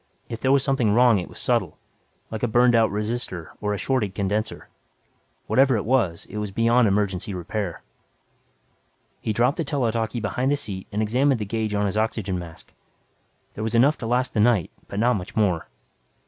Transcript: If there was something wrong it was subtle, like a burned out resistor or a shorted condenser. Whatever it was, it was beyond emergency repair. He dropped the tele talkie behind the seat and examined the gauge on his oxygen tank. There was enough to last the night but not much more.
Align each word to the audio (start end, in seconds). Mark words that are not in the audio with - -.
If 0.29 0.41
there 0.41 0.51
was 0.51 0.63
something 0.63 0.89
wrong 0.89 1.19
it 1.19 1.29
was 1.29 1.37
subtle, 1.37 1.77
like 2.31 2.41
a 2.41 2.47
burned 2.47 2.73
out 2.73 2.89
resistor 2.89 3.51
or 3.61 3.71
a 3.71 3.77
shorted 3.77 4.15
condenser. 4.15 4.67
Whatever 5.45 5.77
it 5.77 5.85
was, 5.85 6.25
it 6.27 6.37
was 6.37 6.49
beyond 6.49 6.87
emergency 6.87 7.35
repair. 7.35 7.83
He 9.19 9.31
dropped 9.31 9.57
the 9.57 9.63
tele 9.63 9.91
talkie 9.91 10.19
behind 10.19 10.51
the 10.51 10.57
seat 10.57 10.87
and 10.91 11.03
examined 11.03 11.39
the 11.39 11.45
gauge 11.45 11.75
on 11.75 11.85
his 11.85 11.97
oxygen 11.97 12.39
tank. 12.39 12.73
There 13.53 13.63
was 13.63 13.75
enough 13.75 13.99
to 13.99 14.07
last 14.07 14.33
the 14.33 14.39
night 14.39 14.71
but 14.87 14.97
not 14.99 15.17
much 15.17 15.35
more. 15.35 15.67